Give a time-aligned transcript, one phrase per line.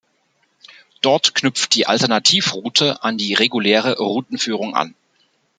[1.01, 4.95] Dort knüpft die Alternativroute an die reguläre Routenführung an.